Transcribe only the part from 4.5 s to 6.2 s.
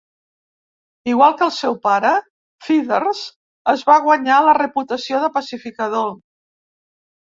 la reputació de pacificador.